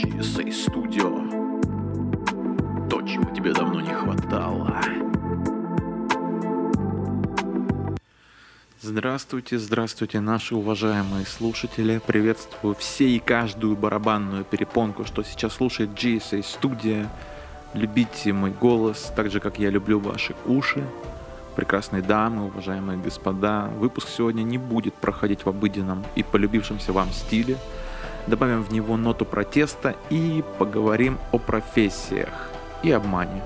GSA 0.00 0.48
Studio. 0.48 1.28
То, 2.88 3.02
чего 3.02 3.34
тебе 3.34 3.52
давно 3.52 3.82
не 3.82 3.92
хватало. 3.92 4.80
Здравствуйте, 8.80 9.58
здравствуйте, 9.58 10.20
наши 10.20 10.54
уважаемые 10.54 11.26
слушатели. 11.26 12.00
Приветствую 12.06 12.74
все 12.76 13.10
и 13.10 13.18
каждую 13.18 13.76
барабанную 13.76 14.44
перепонку, 14.44 15.04
что 15.04 15.22
сейчас 15.22 15.52
слушает 15.52 15.90
GSA 15.90 16.40
Studio. 16.40 17.06
Любите 17.74 18.32
мой 18.32 18.52
голос, 18.52 19.12
так 19.14 19.30
же, 19.30 19.38
как 19.38 19.58
я 19.58 19.68
люблю 19.68 20.00
ваши 20.00 20.34
уши. 20.46 20.82
Прекрасные 21.56 22.00
дамы, 22.00 22.46
уважаемые 22.46 22.98
господа, 22.98 23.66
выпуск 23.76 24.08
сегодня 24.08 24.44
не 24.44 24.56
будет 24.56 24.94
проходить 24.94 25.44
в 25.44 25.48
обыденном 25.50 26.06
и 26.14 26.22
полюбившемся 26.22 26.94
вам 26.94 27.10
стиле. 27.10 27.58
Добавим 28.26 28.62
в 28.62 28.72
него 28.72 28.96
ноту 28.96 29.24
протеста 29.24 29.96
и 30.10 30.44
поговорим 30.58 31.18
о 31.32 31.38
профессиях 31.38 32.50
и 32.82 32.90
обмане. 32.90 33.42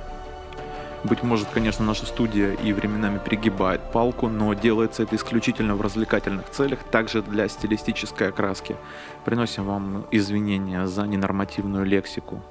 Быть 1.05 1.23
может, 1.23 1.48
конечно, 1.48 1.84
наша 1.84 2.06
студия 2.06 2.52
и 2.55 2.73
временами 2.73 3.18
перегибает 3.18 3.92
палку, 3.92 4.29
но 4.29 4.55
делается 4.55 5.02
это 5.02 5.16
исключительно 5.16 5.77
в 5.77 5.82
развлекательных 5.82 6.48
целях, 6.51 6.79
также 6.84 7.20
для 7.23 7.46
стилистической 7.48 8.29
окраски. 8.29 8.77
Приносим 9.24 9.65
вам 9.65 10.06
извинения 10.10 10.87
за 10.87 11.02
ненормативную 11.02 11.84
лексику. 11.84 12.43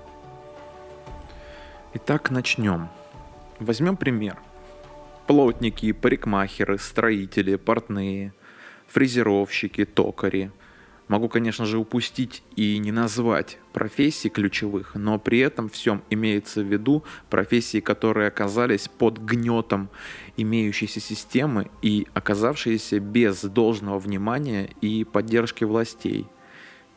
Итак, 1.95 2.29
начнем. 2.29 2.89
Возьмем 3.59 3.97
пример– 3.97 4.37
плотники, 5.27 5.91
парикмахеры, 5.91 6.77
строители, 6.77 7.55
портные, 7.55 8.33
фрезеровщики, 8.87 9.85
токари. 9.85 10.51
Могу, 11.07 11.27
конечно 11.29 11.65
же, 11.65 11.77
упустить 11.77 12.43
и 12.55 12.77
не 12.77 12.91
назвать 12.91 13.57
профессий 13.73 14.29
ключевых, 14.29 14.95
но 14.95 15.19
при 15.19 15.39
этом 15.39 15.69
всем 15.69 16.01
имеется 16.09 16.61
в 16.61 16.71
виду 16.71 17.03
профессии, 17.29 17.81
которые 17.81 18.27
оказались 18.27 18.87
под 18.87 19.17
гнетом 19.17 19.89
имеющейся 20.37 20.99
системы 20.99 21.69
и 21.81 22.07
оказавшиеся 22.13 22.99
без 22.99 23.43
должного 23.43 23.99
внимания 23.99 24.69
и 24.81 25.03
поддержки 25.03 25.63
властей– 25.63 26.27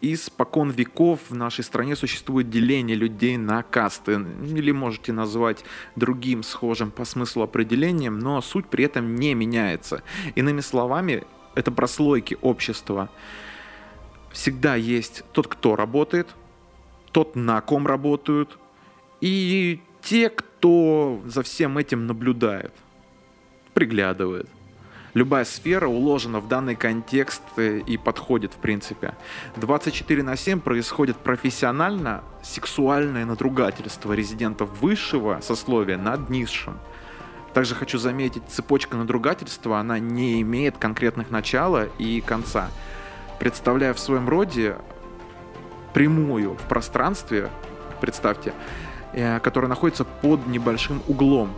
Испокон 0.02 0.70
веков 0.70 1.20
в 1.30 1.34
нашей 1.34 1.64
стране 1.64 1.96
существует 1.96 2.50
деление 2.50 2.94
людей 2.94 3.38
на 3.38 3.62
касты, 3.62 4.20
или 4.42 4.70
можете 4.70 5.12
назвать 5.12 5.64
другим 5.96 6.42
схожим 6.42 6.90
по 6.90 7.06
смыслу 7.06 7.44
определением, 7.44 8.18
но 8.18 8.42
суть 8.42 8.66
при 8.66 8.84
этом 8.84 9.14
не 9.14 9.32
меняется. 9.32 10.02
Иными 10.34 10.60
словами, 10.60 11.24
это 11.54 11.72
прослойки 11.72 12.36
общества. 12.42 13.08
Всегда 14.36 14.74
есть 14.74 15.24
тот, 15.32 15.48
кто 15.48 15.76
работает, 15.76 16.28
тот, 17.10 17.36
на 17.36 17.58
ком 17.62 17.86
работают, 17.86 18.58
и 19.22 19.80
те, 20.02 20.28
кто 20.28 21.22
за 21.24 21.42
всем 21.42 21.78
этим 21.78 22.06
наблюдает, 22.06 22.74
приглядывает 23.72 24.46
любая 25.14 25.46
сфера 25.46 25.86
уложена 25.86 26.40
в 26.40 26.48
данный 26.48 26.76
контекст 26.76 27.40
э, 27.56 27.78
и 27.78 27.96
подходит 27.96 28.52
в 28.52 28.58
принципе. 28.58 29.14
24 29.56 30.22
на 30.22 30.36
7 30.36 30.60
происходит 30.60 31.16
профессионально 31.16 32.22
сексуальное 32.42 33.24
надругательство 33.24 34.12
резидентов 34.12 34.68
высшего 34.82 35.40
сословия 35.40 35.96
над 35.96 36.28
низшим. 36.28 36.76
Также 37.54 37.74
хочу 37.74 37.96
заметить, 37.96 38.42
цепочка 38.50 38.98
надругательства, 38.98 39.78
она 39.78 39.98
не 39.98 40.42
имеет 40.42 40.76
конкретных 40.76 41.30
начала 41.30 41.86
и 41.98 42.20
конца, 42.20 42.68
представляя 43.38 43.94
в 43.94 43.98
своем 43.98 44.28
роде 44.28 44.76
прямую 45.94 46.54
в 46.54 46.62
пространстве, 46.68 47.50
представьте, 48.00 48.52
э, 49.12 49.40
которая 49.40 49.68
находится 49.68 50.04
под 50.04 50.46
небольшим 50.46 51.02
углом, 51.08 51.52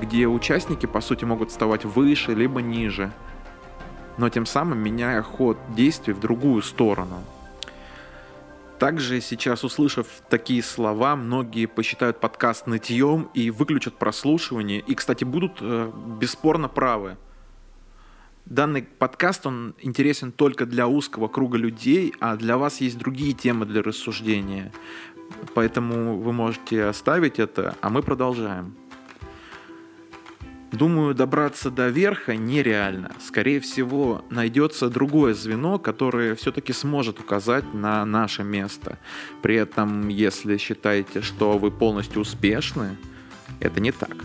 где 0.00 0.26
участники, 0.26 0.86
по 0.86 1.00
сути, 1.00 1.24
могут 1.24 1.50
вставать 1.50 1.84
выше 1.84 2.34
либо 2.34 2.60
ниже, 2.60 3.12
но 4.16 4.28
тем 4.28 4.46
самым 4.46 4.78
меняя 4.78 5.22
ход 5.22 5.56
действий 5.74 6.12
в 6.12 6.20
другую 6.20 6.62
сторону. 6.62 7.22
Также 8.78 9.20
сейчас, 9.20 9.64
услышав 9.64 10.06
такие 10.28 10.62
слова, 10.62 11.16
многие 11.16 11.66
посчитают 11.66 12.20
подкаст 12.20 12.68
нытьем 12.68 13.28
и 13.34 13.50
выключат 13.50 13.94
прослушивание. 13.96 14.78
И, 14.78 14.94
кстати, 14.94 15.24
будут 15.24 15.58
э, 15.60 15.90
бесспорно 16.20 16.68
правы. 16.68 17.16
Данный 18.48 18.82
подкаст, 18.82 19.46
он 19.46 19.74
интересен 19.82 20.32
только 20.32 20.64
для 20.64 20.88
узкого 20.88 21.28
круга 21.28 21.58
людей, 21.58 22.14
а 22.18 22.34
для 22.34 22.56
вас 22.56 22.80
есть 22.80 22.96
другие 22.96 23.34
темы 23.34 23.66
для 23.66 23.82
рассуждения. 23.82 24.72
Поэтому 25.52 26.16
вы 26.16 26.32
можете 26.32 26.84
оставить 26.84 27.38
это, 27.38 27.76
а 27.82 27.90
мы 27.90 28.02
продолжаем. 28.02 28.74
Думаю, 30.72 31.14
добраться 31.14 31.70
до 31.70 31.88
верха 31.88 32.36
нереально. 32.36 33.12
Скорее 33.20 33.60
всего, 33.60 34.24
найдется 34.30 34.88
другое 34.88 35.34
звено, 35.34 35.78
которое 35.78 36.34
все-таки 36.34 36.72
сможет 36.72 37.20
указать 37.20 37.74
на 37.74 38.02
наше 38.06 38.44
место. 38.44 38.98
При 39.42 39.56
этом, 39.56 40.08
если 40.08 40.56
считаете, 40.56 41.20
что 41.20 41.58
вы 41.58 41.70
полностью 41.70 42.22
успешны, 42.22 42.96
это 43.60 43.78
не 43.78 43.92
так. 43.92 44.16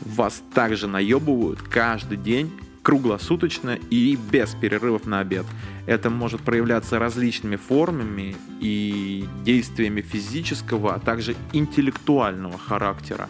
Вас 0.00 0.42
также 0.54 0.86
наебывают 0.86 1.60
каждый 1.60 2.16
день, 2.16 2.50
круглосуточно 2.88 3.78
и 3.90 4.16
без 4.16 4.54
перерывов 4.54 5.04
на 5.04 5.20
обед. 5.20 5.44
Это 5.84 6.08
может 6.08 6.40
проявляться 6.40 6.98
различными 6.98 7.56
формами 7.56 8.34
и 8.62 9.26
действиями 9.44 10.00
физического, 10.00 10.94
а 10.94 10.98
также 10.98 11.36
интеллектуального 11.52 12.56
характера. 12.56 13.28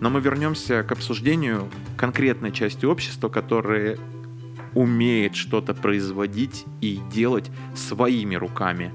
Но 0.00 0.10
мы 0.10 0.20
вернемся 0.20 0.82
к 0.82 0.92
обсуждению 0.92 1.70
конкретной 1.96 2.52
части 2.52 2.84
общества, 2.84 3.30
которая 3.30 3.96
умеет 4.74 5.36
что-то 5.36 5.72
производить 5.72 6.66
и 6.82 7.00
делать 7.10 7.50
своими 7.74 8.34
руками. 8.34 8.92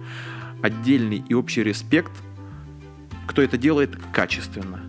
Отдельный 0.61 1.23
и 1.27 1.33
общий 1.33 1.63
респект, 1.63 2.11
кто 3.25 3.41
это 3.41 3.57
делает 3.57 3.97
качественно. 4.13 4.79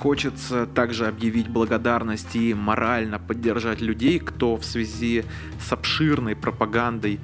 Хочется 0.00 0.64
также 0.66 1.06
объявить 1.06 1.48
благодарность 1.48 2.34
и 2.34 2.54
морально 2.54 3.18
поддержать 3.18 3.82
людей, 3.82 4.18
кто 4.18 4.56
в 4.56 4.64
связи 4.64 5.26
с 5.60 5.70
обширной 5.74 6.34
пропагандой 6.34 7.20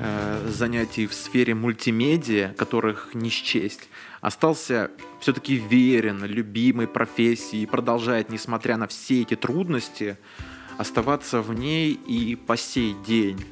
э, 0.00 0.48
занятий 0.48 1.06
в 1.06 1.12
сфере 1.12 1.54
мультимедиа, 1.54 2.54
которых 2.56 3.10
не 3.12 3.28
счесть, 3.28 3.90
остался 4.22 4.90
все-таки 5.20 5.56
верен 5.56 6.24
любимой 6.24 6.88
профессии 6.88 7.60
и 7.60 7.66
продолжает, 7.66 8.30
несмотря 8.30 8.78
на 8.78 8.86
все 8.86 9.20
эти 9.20 9.36
трудности, 9.36 10.16
оставаться 10.78 11.42
в 11.42 11.52
ней 11.52 11.92
и 11.92 12.36
по 12.36 12.56
сей 12.56 12.96
день. 13.06 13.44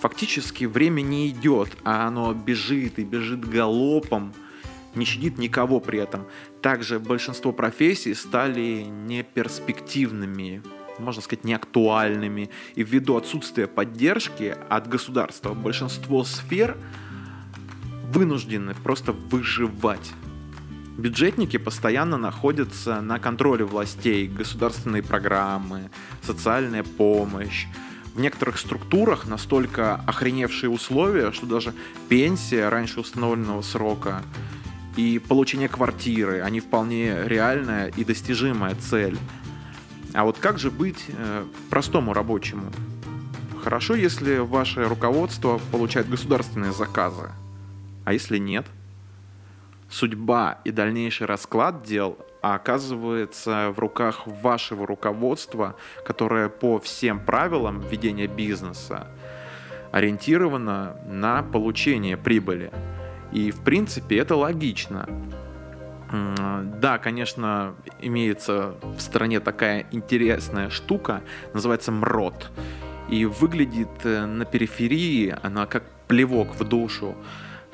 Фактически 0.00 0.64
время 0.64 1.02
не 1.02 1.28
идет, 1.28 1.70
а 1.84 2.08
оно 2.08 2.34
бежит 2.34 2.98
и 2.98 3.04
бежит 3.04 3.48
галопом, 3.48 4.34
не 4.94 5.04
щадит 5.04 5.38
никого 5.38 5.80
при 5.80 5.98
этом. 5.98 6.26
Также 6.62 6.98
большинство 6.98 7.52
профессий 7.52 8.14
стали 8.14 8.84
неперспективными, 8.88 10.62
можно 10.98 11.22
сказать, 11.22 11.44
неактуальными. 11.44 12.50
И 12.74 12.82
ввиду 12.82 13.16
отсутствия 13.16 13.66
поддержки 13.66 14.56
от 14.68 14.88
государства 14.88 15.54
большинство 15.54 16.24
сфер 16.24 16.76
вынуждены 18.12 18.74
просто 18.74 19.12
выживать. 19.12 20.12
Бюджетники 20.98 21.56
постоянно 21.56 22.18
находятся 22.18 23.00
на 23.00 23.18
контроле 23.18 23.64
властей, 23.64 24.26
государственные 24.28 25.02
программы, 25.02 25.90
социальная 26.20 26.82
помощь. 26.82 27.66
В 28.14 28.20
некоторых 28.20 28.58
структурах 28.58 29.26
настолько 29.26 29.94
охреневшие 29.94 30.68
условия, 30.68 31.32
что 31.32 31.46
даже 31.46 31.72
пенсия 32.08 32.68
раньше 32.68 33.00
установленного 33.00 33.62
срока 33.62 34.22
и 34.96 35.18
получение 35.18 35.68
квартиры, 35.68 36.40
они 36.40 36.60
вполне 36.60 37.26
реальная 37.26 37.88
и 37.88 38.04
достижимая 38.04 38.74
цель. 38.74 39.18
А 40.12 40.24
вот 40.24 40.38
как 40.38 40.58
же 40.58 40.70
быть 40.70 41.04
э, 41.08 41.44
простому 41.68 42.12
рабочему? 42.12 42.70
Хорошо, 43.62 43.94
если 43.94 44.38
ваше 44.38 44.84
руководство 44.84 45.60
получает 45.70 46.08
государственные 46.08 46.72
заказы. 46.72 47.30
А 48.04 48.12
если 48.12 48.38
нет? 48.38 48.66
Судьба 49.90 50.60
и 50.64 50.70
дальнейший 50.70 51.26
расклад 51.26 51.82
дел 51.82 52.16
оказывается 52.42 53.72
в 53.74 53.78
руках 53.78 54.26
вашего 54.26 54.86
руководства, 54.86 55.76
которое 56.06 56.48
по 56.48 56.78
всем 56.78 57.20
правилам 57.20 57.80
ведения 57.80 58.26
бизнеса 58.26 59.06
ориентировано 59.92 60.96
на 61.06 61.42
получение 61.42 62.16
прибыли. 62.16 62.72
И 63.32 63.50
в 63.50 63.60
принципе 63.62 64.18
это 64.18 64.36
логично. 64.36 65.08
Да, 66.80 66.98
конечно, 66.98 67.74
имеется 68.00 68.74
в 68.82 69.00
стране 69.00 69.38
такая 69.38 69.86
интересная 69.92 70.68
штука, 70.68 71.22
называется 71.54 71.92
МРОТ. 71.92 72.50
И 73.08 73.24
выглядит 73.24 73.88
э, 74.04 74.24
на 74.24 74.44
периферии 74.44 75.36
она 75.42 75.66
как 75.66 75.84
плевок 76.06 76.54
в 76.54 76.64
душу. 76.64 77.16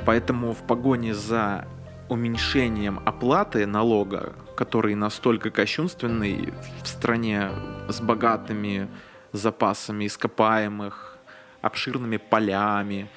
Поэтому 0.05 0.53
в 0.53 0.63
погоне 0.67 1.15
за 1.15 1.67
уменьшением 2.09 3.01
оплаты 3.05 3.67
налога, 3.67 4.33
который 4.57 4.95
настолько 4.95 5.51
кощунственный 5.51 6.53
в 6.83 6.87
стране 6.87 7.51
с 7.89 8.01
богатыми 8.01 8.89
запасами 9.33 10.07
ископаемых, 10.07 11.19
обширными 11.61 12.17
полями 12.17 13.11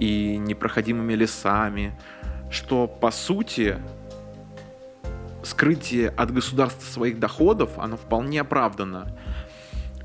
и 0.00 0.36
непроходимыми 0.36 1.14
лесами, 1.14 1.98
что 2.50 2.86
по 2.86 3.10
сути 3.10 3.76
скрытие 5.42 6.08
от 6.08 6.32
государства 6.32 6.84
своих 6.84 7.18
доходов, 7.18 7.78
оно 7.78 7.96
вполне 7.96 8.40
оправдано. 8.40 9.16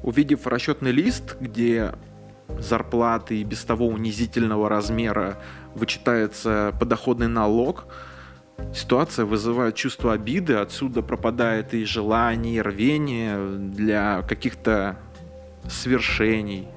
Увидев 0.03 0.47
расчетный 0.47 0.91
лист, 0.91 1.37
где 1.39 1.93
зарплаты 2.59 3.39
и 3.39 3.43
без 3.43 3.63
того 3.63 3.87
унизительного 3.87 4.69
размера 4.69 5.37
вычитается 5.73 6.73
подоходный 6.79 7.27
налог, 7.27 7.85
ситуация 8.73 9.25
вызывает 9.25 9.75
чувство 9.75 10.13
обиды, 10.13 10.55
отсюда 10.55 11.01
пропадает 11.01 11.73
и 11.73 11.85
желание, 11.85 12.57
и 12.57 12.61
рвение 12.61 13.57
для 13.57 14.21
каких-то 14.23 14.97
свершений. 15.69 16.67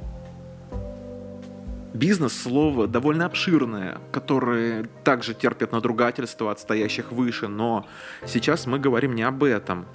Бизнес– 1.94 2.32
слово 2.43 2.88
довольно 2.88 3.25
обширное, 3.25 3.99
которое 4.11 4.85
также 5.05 5.32
терпит 5.32 5.70
надругательство 5.70 6.50
от 6.50 6.58
стоящих 6.58 7.12
выше, 7.12 7.46
но 7.46 7.87
сейчас 8.26 8.67
мы 8.67 8.81
говорим 8.81 9.14
не 9.14 9.23
об 9.23 9.44
этом. 9.44 9.87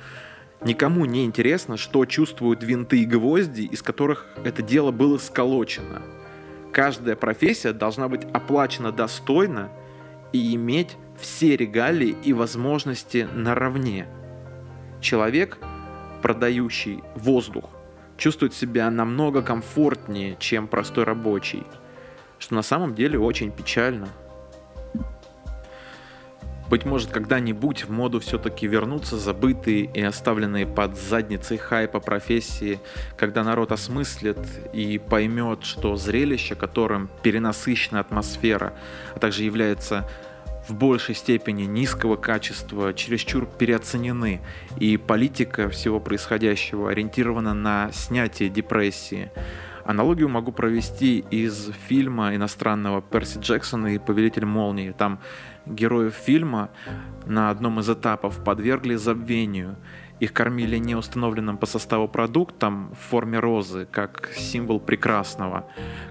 Никому 0.64 1.04
не 1.04 1.26
интересно, 1.26 1.76
что 1.76 2.06
чувствуют 2.06 2.64
винты 2.64 3.02
и 3.02 3.06
гвозди, 3.06 3.64
из 3.64 3.82
которых 3.82 4.28
это 4.46 4.62
дело 4.62 4.92
было 4.92 5.18
сколочено. 5.18 6.02
Каждая 6.72 7.18
профессия 7.18 7.74
должна 7.74 8.08
быть 8.08 8.24
оплачена 8.32 8.94
достойно 8.94 9.70
и 10.32 10.56
иметь 10.56 10.96
все 11.20 11.58
регалии 11.58 12.16
и 12.24 12.32
возможности 12.32 13.28
наравне. 13.34 14.08
Человек, 15.02 15.58
продающий 16.22 17.04
воздух, 17.16 17.70
чувствует 18.16 18.54
себя 18.54 18.90
намного 18.90 19.42
комфортнее, 19.42 20.38
чем 20.40 20.68
простой 20.68 21.04
рабочий, 21.04 21.64
что 22.40 22.56
на 22.56 22.62
самом 22.62 22.96
деле 22.96 23.20
очень 23.20 23.52
печально. 23.52 24.10
Быть 26.70 26.86
может, 26.86 27.10
когда-нибудь 27.10 27.86
в 27.86 27.92
моду 27.92 28.20
все-таки 28.20 28.68
вернутся 28.68 29.18
забытые 29.18 29.86
и 29.86 30.02
оставленные 30.02 30.68
под 30.68 30.96
задницей 30.98 31.58
хайпа 31.58 32.00
профессии, 32.00 32.80
когда 33.18 33.44
народ 33.44 33.72
осмыслит 33.72 34.38
и 34.72 35.00
поймет, 35.00 35.64
что 35.64 35.96
зрелище, 35.96 36.54
которым 36.54 37.10
перенасыщена 37.24 38.02
атмосфера, 38.02 38.74
а 39.16 39.20
также 39.20 39.44
является 39.44 40.08
в 40.68 40.76
большей 40.76 41.16
степени 41.16 41.64
низкого 41.64 42.16
качества, 42.16 42.94
чересчур 42.94 43.48
переоценены, 43.48 44.42
и 44.80 44.98
политика 44.98 45.70
всего 45.70 46.00
происходящего 46.00 46.92
ориентирована 46.92 47.56
на 47.56 47.92
снятие 47.92 48.50
депрессии. 48.50 49.32
Аналогию 49.90 50.30
могу 50.30 50.52
провести 50.52 51.26
из 51.32 51.72
фильма 51.88 52.36
иностранного 52.36 53.02
Перси 53.02 53.40
Джексона 53.40 53.96
и 53.96 53.98
«Повелитель 53.98 54.46
молнии». 54.46 54.92
Там 54.92 55.20
героев 55.66 56.14
фильма 56.14 56.70
на 57.26 57.50
одном 57.50 57.80
из 57.80 57.90
этапов 57.90 58.44
подвергли 58.44 58.94
забвению. 58.94 59.78
Их 60.20 60.32
кормили 60.32 60.78
неустановленным 60.78 61.58
по 61.58 61.66
составу 61.66 62.08
продуктом 62.08 62.92
в 62.92 63.10
форме 63.10 63.40
розы, 63.40 63.88
как 63.90 64.30
символ 64.36 64.80
прекрасного, 64.80 65.66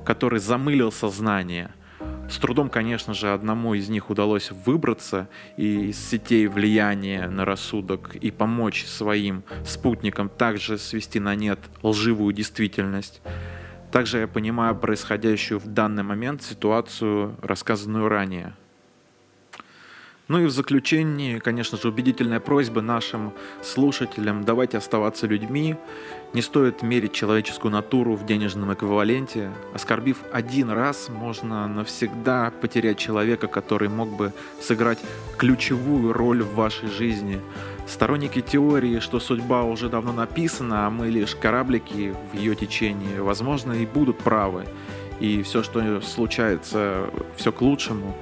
который 0.05 0.41
замылил 0.41 0.91
сознание– 0.91 1.71
с 2.29 2.37
трудом, 2.37 2.69
конечно 2.69 3.15
же, 3.15 3.33
одному 3.33 3.73
из 3.73 3.89
них 3.89 4.11
удалось 4.11 4.51
выбраться 4.51 5.29
из 5.57 5.99
сетей 5.99 6.47
влияния 6.47 7.29
на 7.29 7.47
рассудок 7.47 8.17
и 8.17 8.31
помочь 8.31 8.85
своим 8.85 9.45
спутникам 9.65 10.29
также 10.29 10.77
свести 10.77 11.21
на 11.21 11.35
нет 11.35 11.59
лживую 11.83 12.35
действительность. 12.35 13.23
Также 13.91 14.19
я 14.19 14.29
понимаю 14.29 14.77
происходящую 14.77 15.59
в 15.61 15.67
данный 15.67 16.03
момент 16.03 16.43
ситуацию, 16.43 17.37
рассказанную 17.43 18.09
ранее. 18.09 18.55
Ну 20.29 20.41
и 20.41 20.45
в 20.45 20.51
заключении, 20.51 21.39
конечно 21.39 21.79
же, 21.79 21.89
убедительная 21.89 22.39
просьба 22.39 22.83
нашим 22.83 23.33
слушателям, 23.63 24.45
давайте 24.45 24.77
оставаться 24.77 25.27
людьми, 25.27 25.77
не 26.35 26.43
стоит 26.43 26.83
мерить 26.83 27.15
человеческую 27.15 27.73
натуру 27.73 28.15
в 28.15 28.27
денежном 28.27 28.75
эквиваленте. 28.75 29.51
Оскорбив 29.73 30.19
один 30.31 30.69
раз, 30.69 31.09
можно 31.09 31.67
навсегда 31.67 32.53
потерять 32.61 32.99
человека, 32.99 33.47
который 33.47 33.89
мог 33.89 34.11
бы 34.11 34.35
сыграть 34.61 34.99
ключевую 35.39 36.13
роль 36.13 36.43
в 36.43 36.55
вашей 36.55 36.91
жизни. 36.91 37.41
Сторонники 37.89 38.43
теории, 38.43 39.01
что 39.01 39.19
судьба 39.19 39.65
уже 39.65 39.89
давно 39.89 40.13
написана, 40.13 40.87
а 40.87 40.91
мы 40.91 41.09
лишь 41.09 41.35
кораблики 41.35 42.15
в 42.33 42.37
ее 42.37 42.55
течении, 42.55 43.19
возможно, 43.19 43.73
и 43.73 43.87
будут 43.87 44.19
правы. 44.19 44.67
И 45.21 45.43
все, 45.43 45.63
что 45.63 46.01
случается, 46.03 47.11
все 47.37 47.51
к 47.51 47.61
лучшему. 47.63 48.15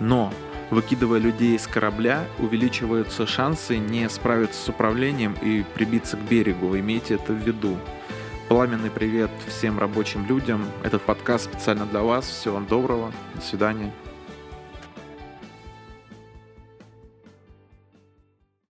Но 0.00 0.32
Выкидывая 0.70 1.20
людей 1.20 1.58
с 1.58 1.66
корабля, 1.66 2.24
увеличиваются 2.38 3.26
шансы 3.26 3.78
не 3.78 4.08
справиться 4.08 4.60
с 4.60 4.68
управлением 4.68 5.36
и 5.40 5.64
прибиться 5.74 6.16
к 6.16 6.20
берегу. 6.20 6.76
Имейте 6.76 7.14
это 7.14 7.32
в 7.32 7.36
виду. 7.36 7.76
Пламенный 8.48 8.90
привет 8.90 9.30
всем 9.46 9.78
рабочим 9.78 10.26
людям. 10.26 10.66
Этот 10.82 11.02
подкаст 11.02 11.44
специально 11.44 11.86
для 11.86 12.02
вас. 12.02 12.26
Всего 12.26 12.54
вам 12.54 12.66
доброго. 12.66 13.12
До 13.34 13.40
свидания. 13.42 13.92